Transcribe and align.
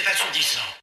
Assourdissant. 0.00 0.82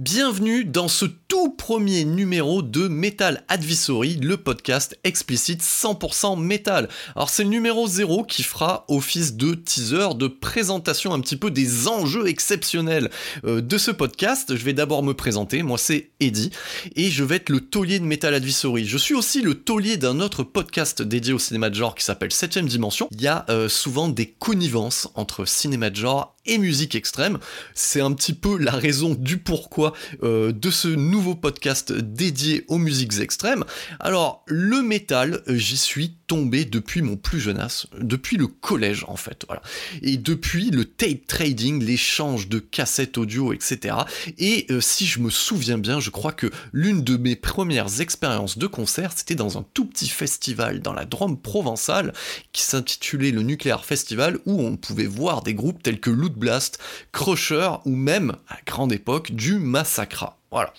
Bienvenue 0.00 0.64
dans 0.64 0.88
ce 0.88 1.04
tout 1.04 1.50
premier 1.50 2.06
numéro 2.06 2.62
de 2.62 2.88
Metal 2.88 3.44
Advisory, 3.48 4.16
le 4.16 4.38
podcast 4.38 4.98
explicite 5.04 5.62
100% 5.62 6.40
métal. 6.40 6.88
Alors 7.14 7.28
c'est 7.28 7.42
le 7.42 7.50
numéro 7.50 7.86
0 7.86 8.24
qui 8.24 8.42
fera 8.42 8.86
office 8.88 9.34
de 9.34 9.52
teaser, 9.52 10.14
de 10.14 10.26
présentation 10.26 11.12
un 11.12 11.20
petit 11.20 11.36
peu 11.36 11.50
des 11.50 11.86
enjeux 11.86 12.28
exceptionnels 12.28 13.10
euh, 13.44 13.60
de 13.60 13.76
ce 13.76 13.90
podcast. 13.90 14.56
Je 14.56 14.64
vais 14.64 14.72
d'abord 14.72 15.02
me 15.02 15.12
présenter, 15.12 15.62
moi 15.62 15.76
c'est 15.76 16.08
Eddie, 16.18 16.50
et 16.96 17.10
je 17.10 17.22
vais 17.22 17.36
être 17.36 17.50
le 17.50 17.60
taulier 17.60 17.98
de 17.98 18.06
Metal 18.06 18.32
Advisory. 18.32 18.86
Je 18.86 18.96
suis 18.96 19.14
aussi 19.14 19.42
le 19.42 19.52
taulier 19.52 19.98
d'un 19.98 20.18
autre 20.20 20.44
podcast 20.44 21.02
dédié 21.02 21.34
au 21.34 21.38
cinéma 21.38 21.68
de 21.68 21.74
genre 21.74 21.94
qui 21.94 22.06
s'appelle 22.06 22.30
7ème 22.30 22.64
Dimension. 22.64 23.06
Il 23.10 23.20
y 23.20 23.28
a 23.28 23.44
euh, 23.50 23.68
souvent 23.68 24.08
des 24.08 24.30
connivences 24.30 25.08
entre 25.14 25.44
cinéma 25.44 25.90
de 25.90 25.96
genre 25.96 26.38
et 26.46 26.58
musique 26.58 26.94
extrême. 26.94 27.38
C'est 27.74 28.00
un 28.00 28.12
petit 28.12 28.32
peu 28.32 28.58
la 28.58 28.72
raison 28.72 29.14
du 29.14 29.38
pourquoi 29.38 29.92
euh, 30.22 30.52
de 30.52 30.70
ce 30.70 30.88
nouveau 30.88 31.34
podcast 31.34 31.92
dédié 31.92 32.64
aux 32.68 32.78
musiques 32.78 33.20
extrêmes. 33.20 33.64
Alors, 33.98 34.44
le 34.46 34.82
métal, 34.82 35.42
j'y 35.46 35.76
suis 35.76 36.16
depuis 36.30 37.02
mon 37.02 37.16
plus 37.16 37.40
jeune 37.40 37.58
âge, 37.58 37.86
depuis 37.98 38.36
le 38.36 38.46
collège 38.46 39.04
en 39.08 39.16
fait, 39.16 39.44
voilà. 39.46 39.62
Et 40.02 40.16
depuis 40.16 40.70
le 40.70 40.84
tape 40.84 41.26
trading, 41.26 41.82
l'échange 41.82 42.48
de 42.48 42.58
cassettes 42.58 43.18
audio, 43.18 43.52
etc. 43.52 43.96
Et 44.38 44.66
euh, 44.70 44.80
si 44.80 45.06
je 45.06 45.18
me 45.20 45.30
souviens 45.30 45.78
bien, 45.78 45.98
je 45.98 46.10
crois 46.10 46.32
que 46.32 46.50
l'une 46.72 47.02
de 47.02 47.16
mes 47.16 47.36
premières 47.36 48.00
expériences 48.00 48.58
de 48.58 48.66
concert, 48.66 49.12
c'était 49.14 49.34
dans 49.34 49.58
un 49.58 49.64
tout 49.74 49.86
petit 49.86 50.08
festival 50.08 50.80
dans 50.80 50.92
la 50.92 51.04
Drôme 51.04 51.40
provençale 51.40 52.12
qui 52.52 52.62
s'intitulait 52.62 53.32
le 53.32 53.42
Nuclear 53.42 53.84
Festival 53.84 54.38
où 54.46 54.60
on 54.62 54.76
pouvait 54.76 55.06
voir 55.06 55.42
des 55.42 55.54
groupes 55.54 55.82
tels 55.82 56.00
que 56.00 56.10
Loot 56.10 56.34
Blast, 56.34 56.78
Crusher 57.12 57.70
ou 57.84 57.96
même, 57.96 58.36
à 58.48 58.58
grande 58.64 58.92
époque, 58.92 59.32
du 59.32 59.58
Massacra. 59.58 60.38
Voilà. 60.50 60.72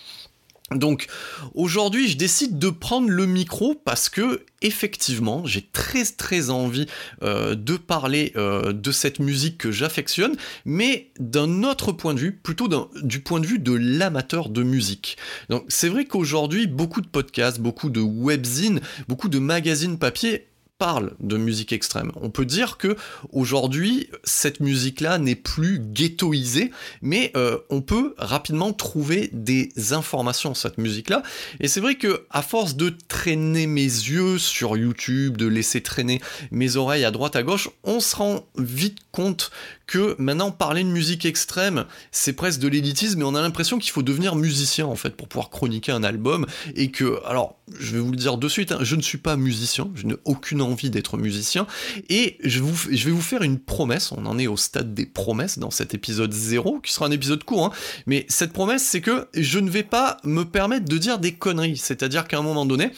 Donc 0.78 1.06
aujourd'hui, 1.54 2.08
je 2.08 2.16
décide 2.16 2.58
de 2.58 2.70
prendre 2.70 3.08
le 3.08 3.26
micro 3.26 3.74
parce 3.74 4.08
que 4.08 4.44
effectivement, 4.62 5.44
j'ai 5.44 5.62
très 5.62 6.04
très 6.04 6.50
envie 6.50 6.86
euh, 7.22 7.54
de 7.54 7.76
parler 7.76 8.32
euh, 8.36 8.72
de 8.72 8.92
cette 8.92 9.18
musique 9.18 9.58
que 9.58 9.72
j'affectionne, 9.72 10.36
mais 10.64 11.10
d'un 11.18 11.64
autre 11.64 11.92
point 11.92 12.14
de 12.14 12.20
vue, 12.20 12.32
plutôt 12.32 12.68
du 13.02 13.20
point 13.20 13.40
de 13.40 13.46
vue 13.46 13.58
de 13.58 13.72
l'amateur 13.72 14.48
de 14.48 14.62
musique. 14.62 15.16
Donc 15.48 15.64
c'est 15.68 15.88
vrai 15.88 16.04
qu'aujourd'hui, 16.04 16.66
beaucoup 16.66 17.00
de 17.00 17.08
podcasts, 17.08 17.60
beaucoup 17.60 17.90
de 17.90 18.00
webzines, 18.00 18.80
beaucoup 19.08 19.28
de 19.28 19.38
magazines 19.38 19.98
papier 19.98 20.46
parle 20.82 21.12
de 21.20 21.36
musique 21.36 21.72
extrême. 21.72 22.10
On 22.16 22.30
peut 22.30 22.44
dire 22.44 22.76
que 22.76 22.96
aujourd'hui, 23.30 24.08
cette 24.24 24.58
musique-là 24.58 25.18
n'est 25.18 25.36
plus 25.36 25.78
ghettoisée, 25.78 26.72
mais 27.02 27.30
euh, 27.36 27.58
on 27.70 27.82
peut 27.82 28.16
rapidement 28.18 28.72
trouver 28.72 29.30
des 29.32 29.70
informations 29.92 30.54
cette 30.54 30.78
musique-là. 30.78 31.22
Et 31.60 31.68
c'est 31.68 31.78
vrai 31.78 31.94
que 31.94 32.26
à 32.30 32.42
force 32.42 32.74
de 32.74 32.92
traîner 33.06 33.68
mes 33.68 33.84
yeux 33.84 34.38
sur 34.38 34.76
YouTube, 34.76 35.36
de 35.36 35.46
laisser 35.46 35.82
traîner 35.82 36.20
mes 36.50 36.74
oreilles 36.74 37.04
à 37.04 37.12
droite 37.12 37.36
à 37.36 37.44
gauche, 37.44 37.70
on 37.84 38.00
se 38.00 38.16
rend 38.16 38.44
vite 38.58 38.98
compte 39.12 39.52
que 39.86 40.16
maintenant 40.18 40.50
parler 40.50 40.84
de 40.84 40.88
musique 40.88 41.24
extrême, 41.24 41.84
c'est 42.10 42.32
presque 42.32 42.60
de 42.60 42.68
l'élitisme, 42.68 43.18
mais 43.18 43.24
on 43.24 43.34
a 43.34 43.42
l'impression 43.42 43.78
qu'il 43.78 43.90
faut 43.90 44.02
devenir 44.02 44.36
musicien 44.36 44.86
en 44.86 44.96
fait 44.96 45.16
pour 45.16 45.28
pouvoir 45.28 45.50
chroniquer 45.50 45.92
un 45.92 46.04
album 46.04 46.46
et 46.74 46.90
que, 46.90 47.20
alors, 47.26 47.58
je 47.78 47.92
vais 47.92 48.00
vous 48.00 48.10
le 48.10 48.16
dire 48.16 48.36
de 48.36 48.48
suite, 48.48 48.72
hein, 48.72 48.78
je 48.82 48.96
ne 48.96 49.02
suis 49.02 49.18
pas 49.18 49.36
musicien, 49.36 49.90
je 49.94 50.06
n'ai 50.06 50.16
aucune 50.24 50.62
envie 50.62 50.90
d'être 50.90 51.16
musicien 51.16 51.66
et 52.08 52.38
je, 52.44 52.60
vais 52.60 53.10
vous 53.10 53.20
faire 53.20 53.42
une 53.42 53.58
promesse, 53.58 54.12
on 54.12 54.26
en 54.26 54.38
est 54.38 54.46
au 54.46 54.56
stade 54.56 54.94
des 54.94 55.06
promesses 55.06 55.58
dans 55.58 55.70
cet 55.70 55.94
épisode 55.94 56.32
0, 56.32 56.80
qui 56.80 56.92
sera 56.92 57.06
un 57.06 57.10
épisode 57.10 57.44
court, 57.44 57.66
hein, 57.66 57.72
mais 58.06 58.26
cette 58.28 58.52
promesse 58.52 58.84
c'est 58.84 59.00
que 59.00 59.28
je 59.34 59.58
ne 59.58 59.70
vais 59.70 59.82
pas 59.82 60.18
me 60.24 60.44
permettre 60.44 60.86
de 60.86 60.98
dire 60.98 61.18
des 61.18 61.32
conneries, 61.32 61.76
c'est-à-dire 61.76 62.26
qu'à 62.28 62.38
un 62.38 62.42
moment 62.42 62.66
donné, 62.66 62.92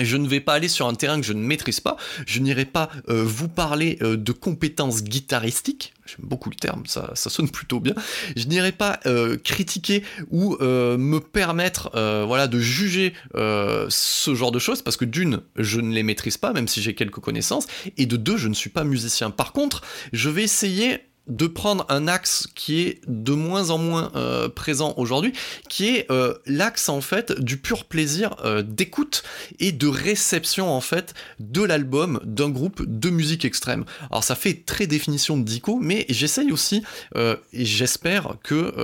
je 0.00 0.16
ne 0.16 0.26
vais 0.26 0.40
pas 0.40 0.54
aller 0.54 0.68
sur 0.68 0.86
un 0.86 0.94
terrain 0.94 1.20
que 1.20 1.26
je 1.26 1.32
ne 1.32 1.42
maîtrise 1.42 1.80
pas, 1.80 1.96
je 2.26 2.40
n'irai 2.40 2.64
pas 2.64 2.88
euh, 3.08 3.22
vous 3.24 3.48
parler 3.48 3.98
euh, 4.00 4.16
de 4.16 4.32
compétences 4.32 5.04
guitaristiques, 5.04 5.92
j'aime 6.06 6.26
beaucoup 6.26 6.48
le 6.48 6.56
terme, 6.56 6.84
ça, 6.86 7.12
sonne 7.14 7.50
plutôt 7.50 7.78
bien, 7.78 7.94
je 8.34 8.46
n'irai 8.46 8.72
pas 8.72 9.00
euh, 9.04 9.36
critiquer 9.36 10.02
ou 10.30 10.56
me 10.62 11.18
permettre 11.18 11.90
voilà, 12.26 12.46
de 12.46 12.58
juger 12.58 13.14
ce 13.34 14.34
genre 14.34 14.52
de 14.52 14.58
choses, 14.58 14.82
parce 14.82 14.96
que 14.96 15.04
d'une, 15.04 15.40
je 15.56 15.80
ne 15.80 15.92
les 15.92 16.02
maîtrise 16.02 16.38
pas, 16.38 16.52
même 16.52 16.68
si 16.68 16.82
j'ai 16.82 16.94
quelques 16.94 17.20
connaissances, 17.20 17.66
et 17.96 18.06
de 18.06 18.16
deux, 18.16 18.36
je 18.36 18.48
ne 18.48 18.54
suis 18.54 18.70
pas 18.70 18.84
musicien. 18.84 19.30
Par 19.30 19.52
contre, 19.52 19.82
je 20.12 20.30
vais 20.30 20.42
essayer 20.42 21.00
de 21.28 21.46
prendre 21.46 21.86
un 21.88 22.08
axe 22.08 22.48
qui 22.54 22.80
est 22.80 23.00
de 23.06 23.32
moins 23.32 23.70
en 23.70 23.78
moins 23.78 24.10
euh, 24.16 24.48
présent 24.48 24.94
aujourd'hui, 24.96 25.32
qui 25.68 25.88
est 25.88 26.10
euh, 26.10 26.34
l'axe 26.46 26.88
en 26.88 27.00
fait 27.00 27.40
du 27.40 27.58
pur 27.58 27.84
plaisir 27.84 28.36
euh, 28.44 28.62
d'écoute 28.62 29.22
et 29.60 29.70
de 29.72 29.86
réception 29.86 30.70
en 30.70 30.80
fait 30.80 31.14
de 31.38 31.62
l'album 31.62 32.20
d'un 32.24 32.50
groupe 32.50 32.82
de 32.84 33.10
musique 33.10 33.44
extrême. 33.44 33.84
Alors 34.10 34.24
ça 34.24 34.34
fait 34.34 34.64
très 34.66 34.86
définition 34.86 35.36
de 35.36 35.44
dico, 35.44 35.78
mais 35.80 36.06
j'essaye 36.08 36.50
aussi 36.50 36.82
et 37.14 37.64
j'espère 37.64 38.36
que 38.42 38.74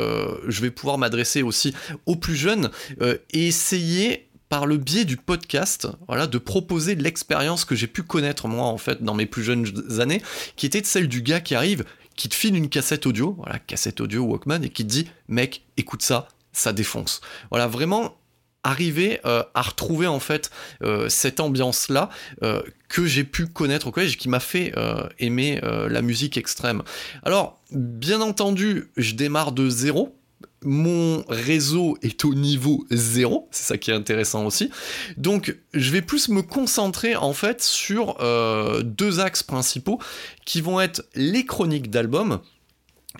je 0.47 0.61
vais 0.61 0.71
pouvoir 0.71 0.99
m'adresser 0.99 1.43
aussi 1.43 1.75
aux 2.07 2.17
plus 2.17 2.37
jeunes 2.37 2.71
et 3.01 3.47
essayer 3.47 4.29
par 4.49 4.67
le 4.67 4.77
biais 4.77 5.05
du 5.05 5.17
podcast, 5.17 5.89
voilà, 6.07 6.27
de 6.27 6.39
proposer 6.39 6.95
l'expérience 6.95 7.65
que 7.65 7.75
j'ai 7.75 7.87
pu 7.87 8.03
connaître 8.03 8.49
moi 8.49 8.67
en 8.67 8.79
fait 8.79 9.03
dans 9.03 9.15
mes 9.15 9.27
plus 9.27 9.43
jeunes 9.43 9.67
années, 10.01 10.23
qui 10.57 10.67
était 10.67 10.83
celle 10.85 11.09
du 11.09 11.23
gars 11.23 11.41
qui 11.41 11.55
arrive, 11.55 11.85
qui 12.19 12.29
te 12.29 12.35
file 12.35 12.57
une 12.57 12.69
cassette 12.69 13.07
audio, 13.07 13.35
voilà, 13.39 13.61
cassette 13.61 14.01
audio 14.01 14.25
Walkman, 14.25 14.65
et 14.65 14.71
qui 14.71 14.83
te 14.83 14.91
dit, 14.91 15.09
mec, 15.29 15.63
écoute 15.77 16.03
ça, 16.03 16.27
ça 16.53 16.73
défonce. 16.73 17.21
Voilà, 17.51 17.69
vraiment 17.69 18.19
arriver 18.65 19.21
euh, 19.25 19.45
à 19.55 19.63
retrouver 19.63 20.09
en 20.09 20.19
fait 20.19 20.51
euh, 20.83 21.09
cette 21.09 21.39
ambiance 21.39 21.89
là 21.89 22.11
euh, 22.43 22.61
que 22.89 23.07
j'ai 23.07 23.23
pu 23.23 23.47
connaître 23.47 23.87
au 23.87 23.93
collège 23.93 24.19
qui 24.19 24.29
m'a 24.29 24.41
fait 24.41 24.75
aimer 25.19 25.61
la 25.63 26.03
musique 26.03 26.37
extrême 26.37 26.83
alors 27.23 27.61
bien 27.71 28.21
entendu 28.21 28.91
je 28.97 29.15
démarre 29.15 29.53
de 29.53 29.69
zéro 29.69 30.18
mon 30.65 31.25
réseau 31.29 31.97
est 32.03 32.25
au 32.25 32.35
niveau 32.35 32.85
zéro, 32.91 33.49
c'est 33.53 33.65
ça 33.65 33.79
qui 33.79 33.91
est 33.91 33.95
intéressant 33.95 34.45
aussi. 34.45 34.71
Donc 35.17 35.57
je 35.73 35.91
vais 35.91 36.03
plus 36.03 36.29
me 36.29 36.43
concentrer 36.43 37.15
en 37.17 37.33
fait 37.33 37.63
sur 37.63 38.17
euh, 38.21 38.83
deux 38.83 39.21
axes 39.21 39.43
principaux 39.43 40.01
qui 40.45 40.61
vont 40.61 40.81
être 40.81 41.05
les 41.15 41.47
chroniques 41.47 41.91
d'albums 41.91 42.41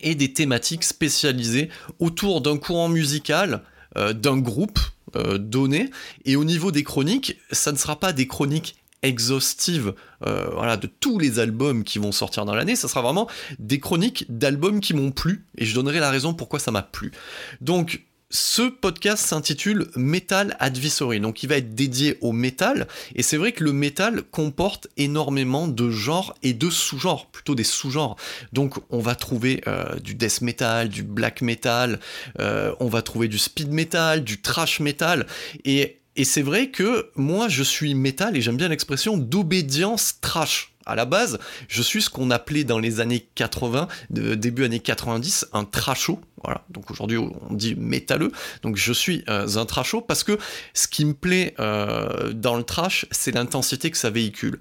et 0.01 0.15
des 0.15 0.33
thématiques 0.33 0.85
spécialisées 0.85 1.71
autour 1.99 2.41
d'un 2.41 2.57
courant 2.57 2.89
musical, 2.89 3.63
euh, 3.97 4.13
d'un 4.13 4.39
groupe 4.39 4.81
euh, 5.17 5.39
donné. 5.39 5.91
Et 6.25 6.37
au 6.37 6.45
niveau 6.45 6.73
des 6.73 6.83
chroniques, 6.83 7.39
ça 7.53 7.73
ne 7.73 7.77
sera 7.77 7.99
pas 7.99 8.13
des 8.13 8.27
chroniques 8.27 8.77
exhaustive 9.03 9.95
euh, 10.27 10.49
voilà, 10.53 10.77
de 10.77 10.87
tous 10.87 11.19
les 11.19 11.39
albums 11.39 11.85
qui 11.85 11.99
vont 11.99 12.13
sortir 12.13 12.45
dans 12.45 12.55
l'année, 12.55 12.77
ça 12.77 12.89
sera 12.89 13.03
vraiment 13.03 13.29
des 13.59 13.79
chroniques 13.79 14.27
d'albums 14.29 14.81
qui 14.81 14.95
m'ont 14.95 15.11
plu, 15.11 15.45
et 15.57 15.65
je 15.65 15.75
donnerai 15.75 16.01
la 16.01 16.11
raison 16.11 16.35
pourquoi 16.35 16.59
ça 16.59 16.71
m'a 16.71 16.83
plu. 16.83 17.13
Donc, 17.61 18.03
ce 18.31 18.61
podcast 18.63 19.25
s'intitule 19.25 19.89
Metal 19.97 20.55
Advisory, 20.61 21.19
donc 21.19 21.43
il 21.43 21.49
va 21.49 21.57
être 21.57 21.75
dédié 21.75 22.19
au 22.21 22.33
métal, 22.33 22.87
et 23.15 23.23
c'est 23.23 23.39
vrai 23.39 23.53
que 23.53 23.65
le 23.65 23.73
métal 23.73 24.23
comporte 24.23 24.89
énormément 24.99 25.67
de 25.67 25.91
genres 25.91 26.35
et 26.43 26.53
de 26.53 26.69
sous-genres, 26.69 27.27
plutôt 27.31 27.55
des 27.55 27.65
sous-genres. 27.65 28.17
Donc 28.53 28.75
on 28.91 28.99
va 28.99 29.15
trouver 29.15 29.63
euh, 29.67 29.99
du 30.01 30.15
death 30.15 30.43
metal, 30.43 30.91
du 30.91 31.05
black 31.05 31.41
metal, 31.41 32.01
euh, 32.39 32.75
on 32.81 32.89
va 32.89 33.01
trouver 33.01 33.29
du 33.29 33.39
speed 33.39 33.73
metal, 33.73 34.23
du 34.23 34.43
trash 34.43 34.81
metal, 34.81 35.27
et 35.65 35.99
et 36.19 36.25
c'est 36.25 36.43
vrai 36.43 36.71
que 36.71 37.11
moi 37.15 37.49
je 37.49 37.63
suis 37.63 37.95
métal 37.95 38.37
et 38.37 38.41
j'aime 38.41 38.57
bien 38.57 38.69
l'expression 38.69 39.17
d'obédience 39.17 40.21
trash 40.21 40.75
à 40.89 40.95
la 40.95 41.05
base, 41.05 41.39
je 41.69 41.83
suis 41.83 42.03
ce 42.03 42.11
qu'on 42.11 42.31
appelait 42.31 42.65
dans 42.65 42.79
les 42.79 43.01
années 43.01 43.29
80, 43.35 43.89
début 44.11 44.65
années 44.65 44.81
90, 44.81 45.49
un 45.53 45.65
trasho. 45.65 46.19
Voilà, 46.43 46.65
donc 46.71 46.91
aujourd'hui 46.91 47.19
on 47.19 47.53
dit 47.53 47.75
métalleux. 47.75 48.33
Donc 48.63 48.77
je 48.77 48.93
suis 48.93 49.23
euh, 49.29 49.47
un 49.57 49.67
trasho 49.67 50.01
parce 50.01 50.25
que 50.25 50.39
ce 50.73 50.89
qui 50.89 51.05
me 51.05 51.13
plaît 51.13 51.55
euh, 51.61 52.33
dans 52.33 52.57
le 52.57 52.63
trash, 52.63 53.07
c'est 53.11 53.33
l'intensité 53.33 53.91
que 53.91 53.99
ça 53.99 54.09
véhicule. 54.09 54.59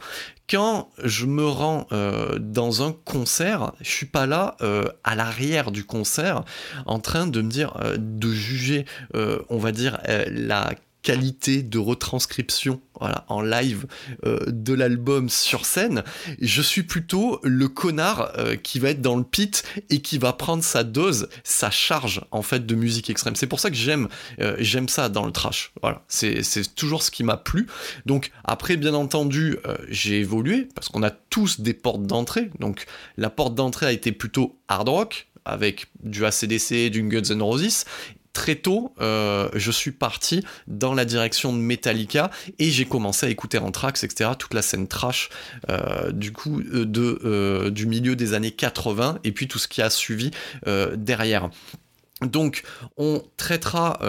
Quand 0.50 0.90
je 1.02 1.26
me 1.26 1.46
rends 1.46 1.88
euh, 1.92 2.38
dans 2.40 2.86
un 2.86 2.92
concert, 3.06 3.72
je 3.80 3.90
suis 3.90 4.06
pas 4.06 4.26
là 4.26 4.58
à 5.04 5.16
l'arrière 5.16 5.72
du 5.72 5.86
concert 5.86 6.44
en 6.86 7.00
train 7.00 7.28
de 7.28 7.42
me 7.42 7.50
dire, 7.50 7.74
de 7.98 8.32
juger, 8.32 8.86
on 9.14 9.58
va 9.58 9.72
dire, 9.72 10.00
la 10.06 10.72
qualité 11.08 11.64
de 11.64 11.80
retranscription 11.80 12.82
voilà, 13.00 13.24
en 13.30 13.42
live 13.42 13.86
euh, 14.26 14.40
de 14.48 14.74
l'album 14.74 15.30
sur 15.30 15.66
scène, 15.66 16.04
je 16.42 16.62
suis 16.62 16.84
plutôt 16.84 17.40
le 17.44 17.70
connard 17.70 18.34
euh, 18.38 18.58
qui 18.58 18.78
va 18.78 18.90
être 18.90 19.02
dans 19.02 19.16
le 19.16 19.24
pit 19.24 19.64
et 19.90 20.02
qui 20.02 20.18
va 20.18 20.34
prendre 20.34 20.66
sa 20.66 20.84
dose, 20.84 21.30
sa 21.46 21.72
charge 21.72 22.26
en 22.32 22.42
fait 22.42 22.66
de 22.66 22.76
musique 22.76 23.10
extrême. 23.10 23.38
C'est 23.38 23.48
pour 23.48 23.62
ça 23.62 23.70
que 23.70 23.78
j'aime 23.78 24.10
euh, 24.42 24.58
j'aime 24.60 24.90
ça 24.90 25.08
dans 25.08 25.26
le 25.26 25.32
trash. 25.32 25.72
Voilà, 25.82 26.04
c'est 26.10 26.44
toujours 26.76 27.04
ce 27.04 27.10
qui 27.10 27.24
m'a 27.24 27.38
plu. 27.38 27.68
Donc 28.06 28.32
après, 28.44 28.76
bien 28.76 28.94
entendu, 28.94 29.56
j'ai 29.88 30.20
évolué 30.20 30.68
parce 30.76 30.90
qu'on 30.90 31.04
a 31.04 31.12
tous 31.12 31.62
des 31.62 31.74
portes 31.74 32.04
d'entrée. 32.04 32.50
Donc 32.60 32.86
la 33.16 33.30
porte 33.30 33.56
d'entrée 33.56 33.86
a 33.86 33.94
été 33.94 34.12
plutôt 34.12 34.60
hard 34.68 34.90
rock 34.90 35.28
avec 35.48 35.88
du 36.04 36.26
ACDC, 36.26 36.90
du 36.90 37.04
Guns 37.04 37.34
N' 37.34 37.42
Roses, 37.42 37.86
très 38.38 38.54
tôt, 38.54 38.94
euh, 39.02 39.50
je 39.56 39.72
suis 39.72 39.90
parti 39.90 40.46
dans 40.68 40.94
la 40.94 41.06
direction 41.06 41.52
de 41.54 41.58
Metallica 41.58 42.30
et 42.60 42.70
j'ai 42.70 42.86
commencé 42.86 43.26
à 43.26 43.30
écouter 43.30 43.58
Anthrax, 43.58 44.04
etc. 44.04 44.30
Toute 44.38 44.54
la 44.54 44.62
scène 44.62 44.88
trash 44.88 45.30
euh, 45.72 46.12
du 46.12 46.32
coup 46.34 46.60
euh, 46.60 46.86
de, 46.86 47.70
du 47.70 47.88
milieu 47.88 48.16
des 48.16 48.36
années 48.36 48.52
80 48.52 49.18
et 49.24 49.32
puis 49.32 49.48
tout 49.48 49.58
ce 49.58 49.68
qui 49.68 49.82
a 49.82 49.90
suivi 49.90 50.30
derrière. 50.96 51.50
Donc, 52.22 52.62
on 52.96 53.24
traitera 53.38 54.00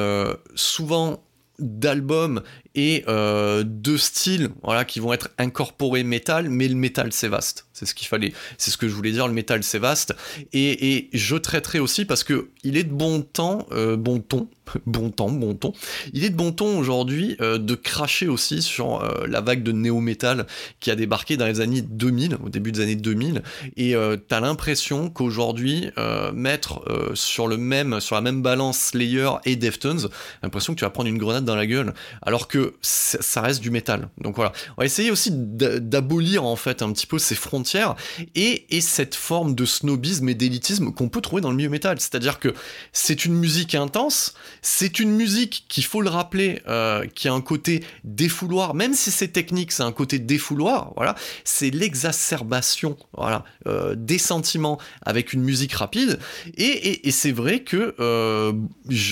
souvent 0.54 1.22
d'albums 1.58 2.42
et 2.74 3.04
euh, 3.08 3.64
de 3.66 3.96
styles 3.96 4.50
voilà, 4.62 4.84
qui 4.84 5.00
vont 5.00 5.12
être 5.12 5.30
incorporés 5.38 6.04
métal, 6.04 6.48
mais 6.48 6.68
le 6.68 6.74
métal 6.74 7.12
c'est 7.12 7.28
vaste. 7.28 7.66
C'est 7.72 7.86
ce 7.86 7.94
qu'il 7.94 8.08
fallait, 8.08 8.32
c'est 8.56 8.70
ce 8.70 8.76
que 8.76 8.88
je 8.88 8.94
voulais 8.94 9.12
dire, 9.12 9.28
le 9.28 9.34
métal 9.34 9.62
c'est 9.62 9.78
vaste. 9.78 10.14
Et, 10.52 11.08
je 11.12 11.36
traiterai 11.36 11.78
aussi 11.78 12.04
parce 12.04 12.24
que 12.24 12.50
il 12.64 12.76
est 12.76 12.84
de 12.84 12.92
bon 12.92 13.22
temps, 13.22 13.66
euh, 13.72 13.96
bon 13.96 14.20
ton, 14.20 14.48
bon 14.86 15.10
temps, 15.10 15.30
bon 15.30 15.54
ton, 15.54 15.72
il 16.12 16.24
est 16.24 16.30
de 16.30 16.36
bon 16.36 16.52
ton 16.52 16.78
aujourd'hui 16.78 17.36
euh, 17.40 17.58
de 17.58 17.74
cracher 17.74 18.28
aussi 18.28 18.62
sur 18.62 19.02
la 19.26 19.40
vague 19.40 19.62
de 19.62 19.72
néo-métal 19.72 20.46
qui 20.80 20.90
a 20.90 20.96
débarqué 20.96 21.36
dans 21.36 21.46
les 21.46 21.60
années 21.60 21.82
2000, 21.82 22.36
au 22.44 22.48
début 22.48 22.72
des 22.72 22.80
années 22.80 22.96
2000. 22.96 23.42
Et 23.76 23.94
t'as 24.28 24.40
l'impression 24.40 25.10
qu'aujourd'hui, 25.10 25.90
mettre 26.34 26.82
sur, 27.14 27.48
le 27.48 27.56
même, 27.56 28.00
sur 28.00 28.14
la 28.14 28.20
même 28.20 28.42
balance 28.42 28.78
Slayer 28.78 29.30
et 29.44 29.56
Deftones, 29.56 30.08
l'impression 30.42 30.74
que 30.74 30.78
tu 30.78 30.84
vas 30.84 30.90
prendre 30.90 31.08
une 31.08 31.18
grenade 31.18 31.44
dans 31.44 31.56
la 31.56 31.66
gueule. 31.66 31.94
Alors 32.22 32.48
que 32.48 32.67
ça 32.80 33.40
reste 33.40 33.60
du 33.60 33.70
métal. 33.70 34.08
Donc 34.20 34.36
voilà, 34.36 34.52
on 34.76 34.82
va 34.82 34.86
essayer 34.86 35.10
aussi 35.10 35.30
d'abolir 35.32 36.44
en 36.44 36.56
fait 36.56 36.82
un 36.82 36.92
petit 36.92 37.06
peu 37.06 37.18
ces 37.18 37.34
frontières 37.34 37.94
et, 38.34 38.66
cette 38.80 39.14
forme 39.16 39.54
de 39.54 39.64
snobisme 39.64 40.28
et 40.28 40.34
d'élitisme 40.34 40.92
qu'on 40.92 41.08
peut 41.08 41.20
trouver 41.20 41.42
dans 41.42 41.50
le 41.50 41.56
milieu 41.56 41.68
métal. 41.68 42.00
C'est-à-dire 42.00 42.38
que 42.38 42.54
c'est 42.92 43.24
une 43.24 43.34
musique 43.34 43.74
intense, 43.74 44.34
c'est 44.62 44.98
une 45.00 45.10
musique 45.10 45.64
qu'il 45.68 45.84
faut 45.84 46.00
le 46.00 46.08
rappeler, 46.08 46.62
euh, 46.68 47.06
qui 47.14 47.28
a 47.28 47.32
un 47.32 47.40
côté 47.40 47.84
défouloir, 48.04 48.74
même 48.74 48.94
si 48.94 49.10
c'est 49.10 49.28
technique, 49.28 49.72
c'est 49.72 49.82
un 49.82 49.92
côté 49.92 50.18
défouloir. 50.18 50.92
Voilà, 50.96 51.14
c'est 51.44 51.70
l'exacerbation, 51.70 52.96
voilà, 53.16 53.44
euh, 53.66 53.94
des 53.96 54.18
sentiments 54.18 54.78
avec 55.02 55.32
une 55.32 55.42
musique 55.42 55.72
rapide. 55.72 56.18
Et, 56.56 57.10
c'est 57.10 57.32
vrai 57.32 57.60
que 57.60 57.96
euh, 57.98 58.52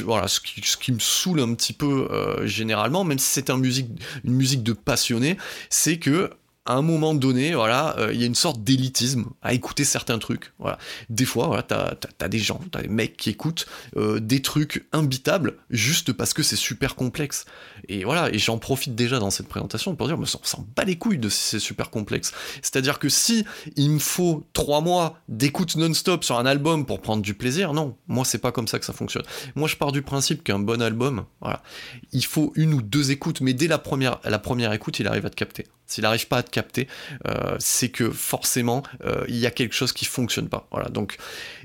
voilà, 0.04 0.28
ce 0.28 0.40
qui, 0.40 0.60
ce 0.62 0.76
qui, 0.76 0.92
me 0.92 1.00
saoule 1.00 1.40
un 1.40 1.54
petit 1.54 1.72
peu 1.72 2.08
généralement, 2.44 3.04
même 3.04 3.18
si 3.18 3.30
c'est 3.36 3.50
une 3.50 3.60
musique 4.24 4.62
de 4.62 4.72
passionné, 4.72 5.36
c'est 5.70 5.98
que 5.98 6.30
à 6.66 6.74
un 6.74 6.82
moment 6.82 7.14
donné, 7.14 7.54
voilà, 7.54 7.96
euh, 7.98 8.12
il 8.12 8.20
y 8.20 8.24
a 8.24 8.26
une 8.26 8.34
sorte 8.34 8.62
d'élitisme 8.62 9.26
à 9.40 9.54
écouter 9.54 9.84
certains 9.84 10.18
trucs. 10.18 10.52
Voilà. 10.58 10.78
Des 11.08 11.24
fois, 11.24 11.46
voilà, 11.46 11.62
t'as 11.62 11.94
as, 12.20 12.28
des 12.28 12.40
gens, 12.40 12.60
t'as 12.72 12.82
des 12.82 12.88
mecs 12.88 13.16
qui 13.16 13.30
écoutent 13.30 13.66
euh, 13.96 14.18
des 14.18 14.42
trucs 14.42 14.86
imbitables 14.92 15.56
juste 15.70 16.12
parce 16.12 16.34
que 16.34 16.42
c'est 16.42 16.56
super 16.56 16.96
complexe. 16.96 17.44
Et 17.88 18.04
voilà, 18.04 18.30
et 18.32 18.38
j'en 18.38 18.58
profite 18.58 18.96
déjà 18.96 19.20
dans 19.20 19.30
cette 19.30 19.48
présentation 19.48 19.94
pour 19.94 20.08
dire, 20.08 20.18
mais 20.18 20.24
on 20.24 20.44
s'en 20.44 20.66
bat 20.74 20.84
les 20.84 20.96
couilles 20.96 21.18
de 21.18 21.28
si 21.28 21.50
c'est 21.50 21.58
super 21.60 21.90
complexe. 21.90 22.32
C'est-à-dire 22.62 22.98
que 22.98 23.08
si 23.08 23.44
il 23.76 23.90
me 23.90 23.98
faut 24.00 24.44
trois 24.52 24.80
mois 24.80 25.20
d'écoute 25.28 25.76
non-stop 25.76 26.24
sur 26.24 26.36
un 26.38 26.46
album 26.46 26.84
pour 26.84 27.00
prendre 27.00 27.22
du 27.22 27.34
plaisir, 27.34 27.72
non, 27.72 27.96
moi 28.08 28.24
c'est 28.24 28.38
pas 28.38 28.50
comme 28.50 28.66
ça 28.66 28.80
que 28.80 28.84
ça 28.84 28.92
fonctionne. 28.92 29.24
Moi 29.54 29.68
je 29.68 29.76
pars 29.76 29.92
du 29.92 30.02
principe 30.02 30.42
qu'un 30.42 30.58
bon 30.58 30.82
album, 30.82 31.24
il 32.12 32.24
faut 32.24 32.52
une 32.56 32.74
ou 32.74 32.82
deux 32.82 33.12
écoutes, 33.12 33.40
mais 33.40 33.54
dès 33.54 33.68
la 33.68 33.78
première, 33.78 34.18
la 34.24 34.40
première 34.40 34.72
écoute, 34.72 34.98
il 34.98 35.06
arrive 35.06 35.26
à 35.26 35.30
te 35.30 35.36
capter. 35.36 35.66
S'il 35.86 36.02
n'arrive 36.02 36.26
pas 36.28 36.38
à 36.38 36.42
te 36.42 36.50
capter, 36.50 36.88
euh, 37.26 37.56
c'est 37.58 37.88
que 37.88 38.10
forcément 38.10 38.82
euh, 39.04 39.24
il 39.28 39.36
y 39.36 39.46
a 39.46 39.50
quelque 39.50 39.74
chose 39.74 39.92
qui 39.92 40.04
fonctionne 40.04 40.48
pas. 40.48 40.66
Voilà. 40.70 40.88
Donc 40.88 41.16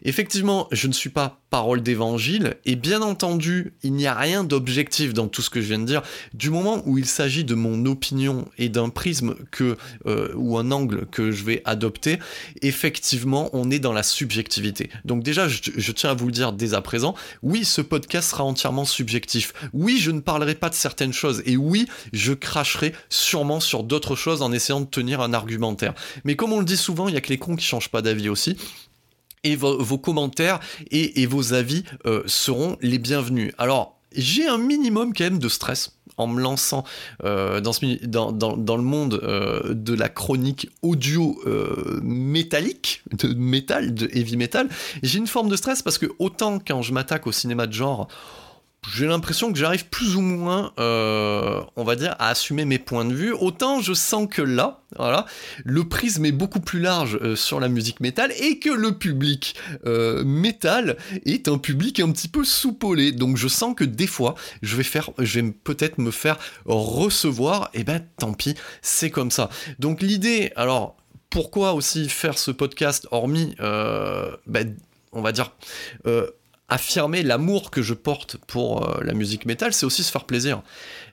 effectivement, 0.04 0.68
je 0.72 0.88
ne 0.88 0.94
suis 0.94 1.10
pas 1.10 1.41
parole 1.52 1.84
d'évangile 1.84 2.56
et 2.66 2.78
bien 2.78 3.02
entendu, 3.02 3.74
il 3.84 3.94
n'y 3.94 4.08
a 4.08 4.16
rien 4.16 4.46
d'objectif 4.46 5.14
dans 5.14 5.28
tout 5.28 5.42
ce 5.42 5.50
que 5.50 5.62
je 5.62 5.68
viens 5.68 5.80
de 5.80 5.86
dire. 5.86 6.02
Du 6.34 6.50
moment 6.50 6.82
où 6.86 6.98
il 6.98 7.06
s'agit 7.06 7.44
de 7.44 7.56
mon 7.56 7.86
opinion 7.86 8.48
et 8.58 8.70
d'un 8.70 8.88
prisme 8.90 9.36
que 9.52 9.78
euh, 10.06 10.34
ou 10.36 10.58
un 10.58 10.72
angle 10.72 11.06
que 11.12 11.32
je 11.32 11.44
vais 11.44 11.62
adopter, 11.66 12.20
effectivement, 12.62 13.50
on 13.52 13.70
est 13.70 13.80
dans 13.80 13.92
la 13.92 14.02
subjectivité. 14.02 14.90
Donc 15.04 15.24
déjà, 15.24 15.50
je, 15.50 15.92
tiens 15.92 16.12
à 16.12 16.14
vous 16.14 16.26
le 16.26 16.32
dire 16.32 16.54
dès 16.54 16.74
à 16.74 16.82
présent. 16.82 17.16
Oui, 17.44 17.66
ce 17.66 17.82
podcast 17.82 18.30
sera 18.32 18.46
entièrement 18.46 18.86
subjectif. 18.86 19.54
Oui, 19.74 19.98
je 20.00 20.12
ne 20.12 20.22
parlerai 20.22 20.56
pas 20.56 20.70
de 20.70 20.76
certaines 20.76 21.14
choses 21.14 21.44
et 21.46 21.58
oui, 21.58 21.86
je 22.14 22.32
cracherai 22.32 22.94
sûrement 23.10 23.60
sur 23.60 23.84
d'autres 23.84 24.16
chose 24.16 24.42
en 24.42 24.54
essayant 24.54 24.80
de 24.80 24.86
tenir 24.86 25.20
un 25.20 25.34
argumentaire. 25.34 25.94
Mais 26.24 26.38
comme 26.38 26.54
on 26.54 26.60
le 26.60 26.66
dit 26.66 26.78
souvent, 26.78 27.10
il 27.10 27.14
y 27.14 27.18
a 27.18 27.22
que 27.22 27.30
les 27.30 27.38
cons 27.38 27.58
qui 27.58 27.66
changent 27.66 27.90
pas 27.90 28.02
d'avis 28.02 28.30
aussi 28.30 28.56
et 29.44 29.56
vos, 29.56 29.98
commentaires 29.98 30.60
et, 30.92 31.26
vos 31.26 31.54
avis 31.54 31.84
euh, 32.06 32.24
seront 32.26 32.78
les 32.82 33.00
bienvenus. 33.00 33.54
Alors, 33.58 33.98
j'ai 34.16 34.48
un 34.48 34.58
minimum 34.58 35.14
quand 35.14 35.24
même 35.24 35.40
de 35.40 35.50
stress 35.50 35.98
en 36.18 36.28
me 36.28 36.42
lançant 36.42 36.84
euh, 37.24 37.62
dans, 37.62 37.72
le 37.72 38.84
monde 38.84 39.20
euh, 39.24 39.74
de 39.74 39.94
la 39.94 40.10
chronique 40.10 40.70
audio 40.82 41.42
métallique, 42.04 43.04
de 43.12 43.34
métal, 43.34 43.94
de 43.94 44.10
heavy 44.14 44.38
metal. 44.38 44.70
J'ai 45.02 45.18
une 45.18 45.28
forme 45.28 45.50
de 45.50 45.56
stress 45.56 45.82
parce 45.82 45.98
que 45.98 46.08
autant 46.20 46.60
quand 46.60 46.82
je 46.82 46.94
m'attaque 46.94 47.26
au 47.26 47.32
cinéma 47.32 47.68
de 47.68 47.74
genre, 47.74 48.08
j'ai 48.90 49.06
l'impression 49.06 49.54
que 49.54 49.60
j'arrive 49.60 49.86
plus 49.90 50.16
ou 50.16 50.22
moins, 50.22 50.74
euh, 50.80 51.62
on 51.76 51.84
va 51.84 51.96
dire, 51.96 52.16
à 52.18 52.30
assumer 52.30 52.66
mes 52.66 52.80
points 52.80 53.06
de 53.06 53.14
vue. 53.14 53.32
Autant 53.32 53.80
je 53.80 53.94
sens 53.94 54.28
que 54.30 54.42
là, 54.42 54.82
voilà, 54.98 55.28
le 55.64 55.88
prisme 55.88 56.26
est 56.26 56.32
beaucoup 56.32 56.60
plus 56.60 56.80
large 56.80 57.20
euh, 57.22 57.36
sur 57.36 57.60
la 57.60 57.70
musique 57.70 58.00
métal 58.00 58.32
et 58.40 58.58
que 58.58 58.72
le 58.72 58.98
public 58.98 59.56
euh, 59.86 60.24
métal 60.24 60.98
est 61.26 61.48
un 61.48 61.60
public 61.60 62.00
un 62.00 62.12
petit 62.12 62.28
peu 62.28 62.44
soupolé. 62.44 63.12
Donc 63.12 63.38
je 63.38 63.48
sens 63.48 63.76
que 63.76 63.84
des 63.84 64.08
fois, 64.08 64.34
je 64.64 64.76
vais 64.76 64.84
faire, 64.84 65.12
je 65.20 65.40
vais 65.40 65.52
peut-être 65.52 66.00
me 66.00 66.10
faire 66.10 66.40
recevoir. 66.66 67.70
Et 67.76 67.84
ben 67.84 68.04
tant 68.18 68.34
pis, 68.34 68.56
c'est 68.82 69.12
comme 69.12 69.30
ça. 69.30 69.52
Donc 69.78 70.02
l'idée, 70.02 70.52
alors 70.56 70.98
pourquoi 71.30 71.74
aussi 71.74 72.10
faire 72.10 72.38
ce 72.38 72.50
podcast 72.50 73.08
hormis, 73.12 73.56
ben, 73.60 74.76
on 75.14 75.22
va 75.22 75.32
dire 75.32 75.54
affirmer 76.72 77.22
l'amour 77.22 77.70
que 77.70 77.82
je 77.82 77.94
porte 77.94 78.38
pour 78.48 78.88
euh, 78.88 79.04
la 79.04 79.14
musique 79.14 79.46
métal, 79.46 79.74
c'est 79.74 79.86
aussi 79.86 80.04
se 80.04 80.12
faire 80.12 80.24
plaisir. 80.24 80.64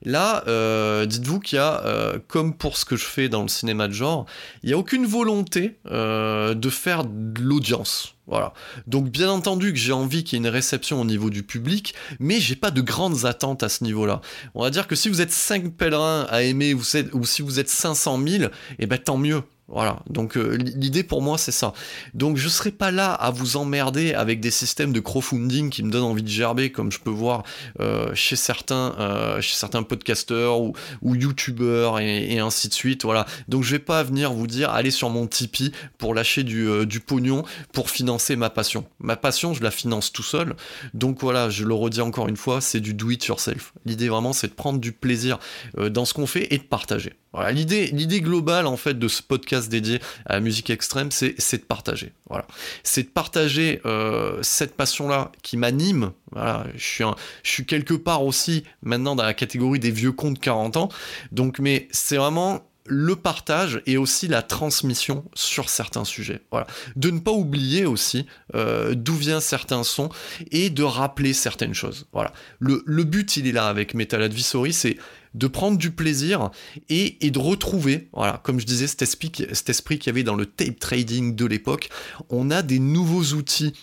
Là, 0.05 0.45
euh, 0.47 1.05
dites-vous 1.05 1.41
qu'il 1.41 1.57
y 1.57 1.59
a, 1.59 1.85
euh, 1.85 2.19
comme 2.29 2.55
pour 2.55 2.77
ce 2.77 2.85
que 2.85 2.97
je 2.97 3.05
fais 3.05 3.29
dans 3.29 3.43
le 3.43 3.49
cinéma 3.49 3.89
de 3.89 3.93
genre, 3.93 4.25
il 4.63 4.69
n'y 4.69 4.73
a 4.73 4.79
aucune 4.79 5.05
volonté 5.05 5.79
de 5.85 6.71
faire 6.71 7.05
de 7.05 7.41
l'audience. 7.41 8.15
Voilà. 8.29 8.53
Donc 8.87 9.11
bien 9.11 9.31
entendu 9.31 9.73
que 9.73 9.79
j'ai 9.79 9.93
envie 9.93 10.23
qu'il 10.23 10.39
y 10.39 10.43
ait 10.43 10.47
une 10.47 10.53
réception 10.53 11.01
au 11.01 11.05
niveau 11.05 11.31
du 11.31 11.43
public, 11.43 11.95
mais 12.21 12.39
j'ai 12.39 12.57
pas 12.57 12.71
de 12.71 12.81
grandes 12.81 13.25
attentes 13.25 13.63
à 13.63 13.69
ce 13.69 13.83
niveau-là. 13.83 14.21
On 14.55 14.63
va 14.63 14.71
dire 14.71 14.87
que 14.87 14.95
si 14.95 15.09
vous 15.09 15.21
êtes 15.21 15.33
5 15.33 15.73
pèlerins 15.73 16.27
à 16.31 16.43
aimer 16.43 16.75
ou, 16.75 16.85
si 16.85 17.43
vous 17.43 17.59
êtes 17.59 17.71
500 17.71 18.21
000, 18.25 18.51
et 18.79 18.87
ben 18.87 18.99
tant 18.99 19.17
mieux. 19.17 19.43
Voilà. 19.71 19.99
Donc 20.09 20.39
euh, 20.39 20.57
l'idée 20.57 21.03
pour 21.03 21.21
moi 21.21 21.37
c'est 21.37 21.53
ça. 21.53 21.75
Donc 22.15 22.39
je 22.39 22.49
serai 22.49 22.71
pas 22.71 22.91
là 22.91 23.13
à 23.13 23.31
vous 23.31 23.59
emmerder 23.59 24.15
avec 24.15 24.41
des 24.41 24.51
systèmes 24.51 24.95
de 24.95 25.01
crowdfunding 25.01 25.69
qui 25.69 25.83
me 25.83 25.91
donnent 25.91 26.05
envie 26.05 26.23
de 26.23 26.29
gerber 26.29 26.73
comme 26.73 26.91
je 26.91 26.99
peux 26.99 27.11
voir 27.11 27.43
euh, 27.81 28.15
chez 28.15 28.35
certains 28.37 28.95
euh, 28.99 29.43
chez 29.43 29.55
certains 29.55 29.83
podcasteurs 29.83 30.59
ou, 30.59 30.73
ou 31.03 31.15
youtubeurs 31.15 32.01
et, 32.01 32.39
ainsi 32.39 32.69
de 32.69 32.73
suite. 32.73 33.05
Voilà. 33.05 33.27
Donc 33.49 33.63
je 33.63 33.73
vais 33.73 33.79
pas 33.79 34.03
venir 34.03 34.33
vous 34.33 34.47
dire 34.47 34.71
allez 34.71 34.91
sur 34.91 35.11
mon 35.11 35.27
Tipeee 35.27 35.73
pour 35.99 36.15
lâcher 36.15 36.45
du, 36.45 36.87
du 36.87 37.01
pognon 37.01 37.45
pour 37.73 37.91
financer 37.91 38.37
ma 38.37 38.49
passion. 38.49 38.87
Ma 39.01 39.17
passion 39.17 39.53
je 39.53 39.63
la 39.63 39.71
finance 39.71 40.13
tout 40.13 40.23
seul. 40.23 40.57
Donc 40.95 41.21
voilà, 41.21 41.51
je 41.51 41.65
le 41.65 41.75
redis 41.75 42.01
encore 42.01 42.29
une 42.29 42.39
fois, 42.39 42.63
c'est 42.63 42.81
du 42.81 42.95
do 42.95 43.11
it 43.11 43.27
yourself. 43.27 43.75
L'idée 43.85 44.09
vraiment 44.09 44.33
c'est 44.33 44.49
de 44.49 44.55
prendre 44.55 44.79
du 44.79 44.93
plaisir 44.93 45.39
dans 45.77 46.07
ce 46.07 46.15
qu'on 46.15 46.27
fait 46.27 46.55
et 46.55 46.57
de 46.57 46.63
partager. 46.63 47.13
L'idée, 47.51 47.87
l'idée 47.87 48.21
globale 48.21 48.67
en 48.67 48.77
fait 48.77 48.99
de 48.99 49.07
ce 49.07 49.23
podcast 49.23 49.69
dédié 49.69 50.01
à 50.27 50.35
la 50.35 50.41
musique 50.41 50.71
extrême, 50.71 51.11
c'est, 51.11 51.37
de 51.37 51.63
partager. 51.63 52.13
Voilà, 52.29 52.47
c'est 52.83 53.05
de 53.05 53.09
partager 53.09 53.81
euh, 53.87 54.39
cette 54.43 54.75
passion-là 54.75 55.31
qui 55.43 55.57
m'anime. 55.57 56.13
Voilà, 56.33 56.67
je 56.75 56.85
suis, 56.85 57.05
je 57.43 57.51
suis 57.51 57.67
quelque 57.67 57.95
part 57.95 58.25
aussi 58.25 58.65
maintenant 58.83 59.15
dans 59.15 59.25
la 59.25 59.35
catégorie 59.35 59.79
des 59.79 59.91
vieux 59.91 60.13
cons 60.13 60.33
de 60.33 60.39
40 60.39 60.77
ans. 60.79 60.89
Donc, 61.31 61.59
mais 61.59 61.89
c'est 61.91 62.17
vraiment 62.17 62.68
le 62.89 63.17
partage 63.17 63.83
et 63.87 63.97
aussi 63.97 64.29
la 64.29 64.43
transmission 64.43 65.25
sur 65.35 65.69
certains 65.69 66.05
sujets. 66.05 66.41
Voilà. 66.51 66.67
De 66.97 67.11
ne 67.11 67.19
pas 67.19 67.33
oublier 67.33 67.87
aussi 67.87 68.27
euh, 68.55 68.95
d'où 68.95 69.15
viennent 69.15 69.41
certains 69.41 69.85
sons 69.85 70.09
et 70.51 70.71
de 70.71 70.83
rappeler 70.83 71.33
certaines 71.33 71.75
choses. 71.75 72.07
Voilà. 72.13 72.33
Le, 72.59 72.83
le 72.87 73.05
but, 73.05 73.37
il 73.37 73.47
est 73.47 73.53
là 73.53 73.69
avec 73.69 73.95
Metal 73.95 74.23
Advisory, 74.23 74.73
c'est 74.73 74.97
de 75.35 75.47
prendre 75.47 75.79
du 75.79 75.91
plaisir 75.91 76.51
et, 76.89 77.31
de 77.31 77.39
retrouver, 77.39 78.09
voilà, 78.13 78.41
comme 78.43 78.61
je 78.61 78.67
disais, 78.67 78.87
cet 78.87 79.03
esprit, 79.03 79.31
cet 79.53 79.69
esprit 79.69 79.99
qu'il 79.99 80.11
y 80.11 80.15
avait 80.15 80.23
dans 80.23 80.35
le 80.35 80.47
tape 80.47 80.79
trading 80.79 81.35
de 81.35 81.45
l'époque. 81.45 81.91
On 82.31 82.51
a 82.51 82.63
des 82.63 82.79
nouveaux 82.79 83.35
outils 83.35 83.75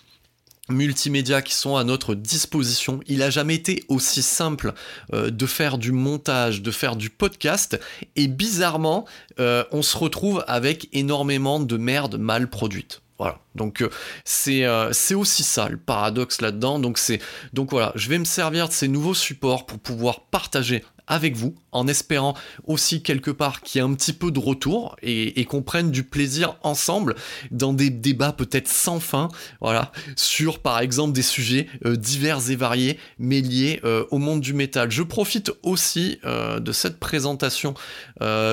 multimédia 0.68 1.42
qui 1.42 1.54
sont 1.54 1.76
à 1.76 1.84
notre 1.84 2.14
disposition. 2.14 3.00
Il 3.06 3.22
a 3.22 3.30
jamais 3.30 3.54
été 3.54 3.84
aussi 3.88 4.22
simple 4.22 4.72
euh, 5.12 5.30
de 5.30 5.46
faire 5.46 5.78
du 5.78 5.92
montage, 5.92 6.62
de 6.62 6.70
faire 6.70 6.96
du 6.96 7.10
podcast, 7.10 7.78
et 8.16 8.28
bizarrement, 8.28 9.06
euh, 9.38 9.64
on 9.72 9.82
se 9.82 9.96
retrouve 9.96 10.44
avec 10.48 10.88
énormément 10.92 11.60
de 11.60 11.76
merde 11.76 12.16
mal 12.16 12.48
produite. 12.48 13.02
Voilà, 13.18 13.38
donc 13.54 13.80
euh, 13.80 13.88
c'est 14.24 15.14
aussi 15.14 15.42
ça 15.42 15.70
le 15.70 15.78
paradoxe 15.78 16.42
là-dedans. 16.42 16.78
Donc 16.78 16.98
c'est 16.98 17.20
donc 17.54 17.70
voilà, 17.70 17.92
je 17.94 18.10
vais 18.10 18.18
me 18.18 18.24
servir 18.24 18.68
de 18.68 18.74
ces 18.74 18.88
nouveaux 18.88 19.14
supports 19.14 19.64
pour 19.64 19.78
pouvoir 19.78 20.20
partager 20.20 20.84
avec 21.06 21.36
vous, 21.36 21.54
en 21.72 21.86
espérant 21.86 22.34
aussi 22.64 23.02
quelque 23.02 23.30
part 23.30 23.60
qu'il 23.60 23.80
y 23.80 23.84
ait 23.84 23.86
un 23.86 23.94
petit 23.94 24.12
peu 24.12 24.30
de 24.30 24.38
retour 24.38 24.96
et, 25.02 25.44
qu'on 25.44 25.62
prenne 25.62 25.90
du 25.92 26.02
plaisir 26.02 26.56
ensemble 26.62 27.14
dans 27.52 27.72
des 27.72 27.90
débats 27.90 28.32
peut-être 28.32 28.68
sans 28.68 28.98
fin, 28.98 29.28
voilà, 29.60 29.92
sur 30.16 30.58
par 30.58 30.80
exemple 30.80 31.12
des 31.12 31.22
sujets 31.22 31.68
euh, 31.84 31.96
divers 31.96 32.50
et 32.50 32.56
variés, 32.56 32.98
mais 33.18 33.40
liés 33.40 33.80
euh, 33.84 34.04
au 34.10 34.18
monde 34.18 34.40
du 34.40 34.54
métal. 34.54 34.90
Je 34.90 35.02
profite 35.02 35.52
aussi 35.62 36.18
euh, 36.24 36.58
de 36.58 36.72
cette 36.72 36.98
présentation 36.98 37.74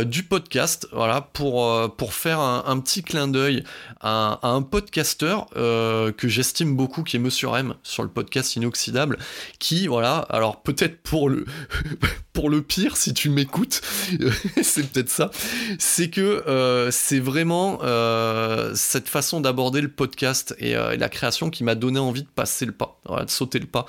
du 0.06 0.24
podcast, 0.24 0.88
voilà, 0.92 1.22
pour, 1.22 1.96
pour 1.96 2.14
faire 2.14 2.40
un, 2.40 2.80
petit 2.80 3.02
clin 3.02 3.28
d'œil 3.28 3.64
à, 4.02 4.40
à, 4.42 4.50
un 4.50 4.62
podcasteur 4.62 5.48
que 5.52 6.28
j'estime 6.28 6.76
beaucoup, 6.76 7.04
qui 7.04 7.16
est 7.16 7.20
Monsieur 7.20 7.50
M 7.56 7.74
sur 7.82 8.04
le 8.04 8.10
podcast 8.10 8.56
Inoxydable, 8.56 9.18
qui, 9.60 9.88
voilà, 9.88 10.18
alors 10.30 10.62
peut-être 10.62 11.02
pour 11.02 11.30
le 11.30 11.46
pour 12.34 12.43
le 12.50 12.62
pire, 12.62 12.98
si 12.98 13.14
tu 13.14 13.30
m'écoutes, 13.30 13.82
c'est 14.62 14.90
peut-être 14.90 15.10
ça, 15.10 15.32
c'est 15.80 16.10
que 16.10 16.44
euh, 16.48 16.90
c'est 16.92 17.20
vraiment 17.20 17.80
euh, 17.84 18.72
cette 18.76 19.08
façon 19.08 19.42
d'aborder 19.42 19.82
le 19.82 19.88
podcast 19.88 20.56
euh, 20.62 20.92
et, 20.92 20.98
la 20.98 21.10
création 21.10 21.50
qui 21.50 21.64
m'a 21.64 21.76
donné 21.76 22.00
envie 22.00 22.24
de 22.24 22.28
passer 22.28 22.66
le 22.66 22.72
pas, 22.72 23.00
de 23.08 23.30
sauter 23.30 23.60
le 23.60 23.66
pas. 23.66 23.86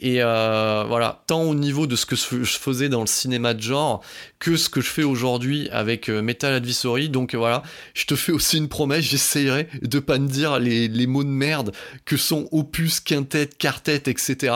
Et 0.00 0.20
voilà, 0.20 1.22
tant 1.26 1.42
au 1.42 1.54
niveau 1.54 1.86
de 1.86 1.96
ce 1.96 2.06
que 2.06 2.16
je 2.16 2.58
faisais 2.58 2.88
dans 2.88 3.00
le 3.00 3.06
cinéma 3.06 3.54
de 3.54 3.60
genre 3.60 4.02
que 4.38 4.56
ce 4.56 4.68
que 4.68 4.80
je 4.80 4.88
fais 4.88 5.02
aujourd'hui 5.02 5.68
avec 5.70 6.08
Metal 6.08 6.52
Advisory. 6.52 7.08
Donc 7.08 7.34
voilà, 7.34 7.62
je 7.94 8.04
te 8.04 8.16
fais 8.16 8.32
aussi 8.32 8.58
une 8.58 8.68
promesse, 8.68 9.04
j'essayerai 9.04 9.68
de 9.82 9.98
pas 9.98 10.18
me 10.18 10.28
dire 10.28 10.58
les, 10.58 11.06
mots 11.06 11.24
de 11.24 11.28
merde 11.28 11.72
que 12.04 12.16
sont 12.16 12.48
opus, 12.50 13.00
quintet, 13.00 13.48
quartet, 13.58 14.02
etc. 14.06 14.54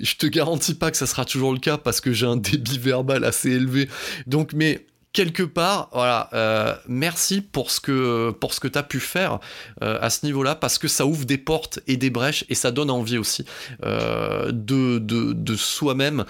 Je 0.00 0.14
te 0.14 0.26
garantis 0.26 0.74
pas 0.74 0.90
que 0.90 0.96
ça 0.96 1.06
sera 1.06 1.24
toujours 1.24 1.52
le 1.52 1.58
cas 1.58 1.78
parce 1.78 2.00
que 2.00 2.12
j'ai 2.12 2.26
un 2.26 2.36
débit 2.36 2.78
assez 2.92 3.50
élevé. 3.50 3.88
Donc, 4.26 4.52
mais 4.52 4.86
quelque 5.12 5.42
part, 5.42 5.88
voilà, 5.92 6.28
euh, 6.32 6.74
merci 6.86 7.40
pour 7.40 7.70
ce 7.70 7.80
que 7.80 8.30
pour 8.30 8.54
ce 8.54 8.60
que 8.60 8.68
t'as 8.68 8.82
pu 8.82 9.00
faire 9.00 9.40
euh, 9.82 9.98
à 10.00 10.10
ce 10.10 10.24
niveau-là, 10.24 10.54
parce 10.54 10.78
que 10.78 10.86
ça 10.86 11.06
ouvre 11.06 11.24
des 11.24 11.38
portes 11.38 11.80
et 11.86 11.96
des 11.96 12.10
brèches 12.10 12.44
et 12.48 12.54
ça 12.54 12.70
donne 12.70 12.90
envie 12.90 13.18
aussi 13.18 13.44
euh, 13.84 14.52
de, 14.52 14.98
de, 14.98 15.32
de 15.32 15.56
soi-même 15.56 16.24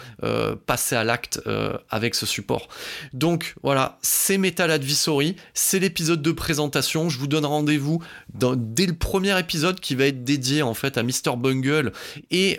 passer 0.67 0.97
à 0.97 1.05
l'acte 1.05 1.41
avec 1.91 2.15
ce 2.15 2.27
support. 2.27 2.69
Donc 3.13 3.55
voilà, 3.63 3.99
c'est 4.03 4.39
Metal 4.39 4.71
Advisory, 4.71 5.37
c'est 5.55 5.79
l'épisode 5.79 6.23
de 6.23 6.33
présentation. 6.33 7.09
Je 7.09 7.19
vous 7.19 7.27
donne 7.27 7.45
rendez-vous 7.45 8.03
dès 8.35 8.87
le 8.87 8.95
premier 8.95 9.39
épisode 9.39 9.81
qui 9.81 9.95
va 9.95 10.07
être 10.07 10.25
dédié 10.25 10.63
en 10.63 10.75
fait 10.75 10.97
à 10.97 11.03
Mr 11.03 11.37
Bungle 11.37 11.93
et 12.31 12.59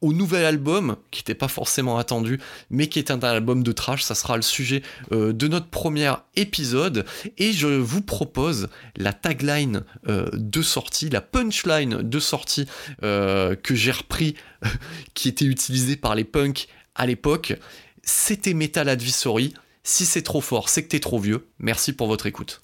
au 0.00 0.12
nouvel 0.12 0.44
album, 0.44 0.96
qui 1.10 1.20
n'était 1.20 1.34
pas 1.34 1.48
forcément 1.48 1.98
attendu, 1.98 2.38
mais 2.70 2.88
qui 2.88 2.98
est 2.98 3.10
un, 3.10 3.18
album 3.20 3.62
de 3.62 3.72
trash. 3.72 4.02
Ça 4.02 4.14
sera 4.14 4.36
le 4.36 4.42
sujet 4.42 4.82
euh, 5.12 5.32
de 5.32 5.48
notre 5.48 5.68
premier 5.68 6.12
épisode. 6.36 7.04
Et 7.38 7.52
je 7.52 7.66
vous 7.66 8.02
propose 8.02 8.68
la 8.96 9.12
tagline 9.12 9.82
euh, 10.08 10.28
de 10.32 10.62
sortie, 10.62 11.08
la 11.08 11.20
punchline 11.20 12.02
de 12.02 12.20
sortie 12.20 12.66
euh, 13.02 13.56
que 13.56 13.74
j'ai 13.74 13.92
repris, 13.92 14.34
qui 15.14 15.28
était 15.28 15.46
utilisée 15.46 15.96
par 15.96 16.14
les 16.14 16.24
punks 16.24 16.68
à 16.94 17.06
l'époque. 17.06 17.54
C'était 18.02 18.54
Metal 18.54 18.88
Advisory. 18.88 19.54
Si 19.82 20.04
c'est 20.04 20.22
trop 20.22 20.40
fort, 20.40 20.68
c'est 20.68 20.82
que 20.82 20.88
t'es 20.88 21.00
trop 21.00 21.18
vieux. 21.18 21.46
Merci 21.58 21.92
pour 21.92 22.06
votre 22.08 22.26
écoute. 22.26 22.60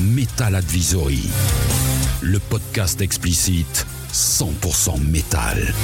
Metal 0.00 0.54
Advisory, 0.54 1.28
le 2.22 2.38
podcast 2.38 3.00
explicite 3.00 3.86
100% 4.14 4.96
métal. 5.10 5.74